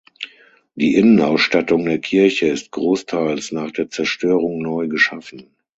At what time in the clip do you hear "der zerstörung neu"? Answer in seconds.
3.69-4.87